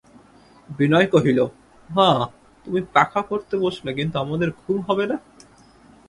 বিনয় 0.69 1.07
কহিল, 1.07 1.39
মা, 1.89 2.09
তুমি 2.67 2.79
পাখা 2.93 3.21
করতে 3.21 3.55
বসলে 3.57 3.89
কিন্তু 3.93 4.15
আমাদের 4.19 4.49
ঘুম 4.61 4.77
হবে 4.81 5.05
না। 5.07 5.17